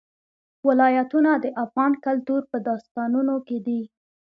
[0.67, 3.81] ولایتونه د افغان کلتور په داستانونو کې دي.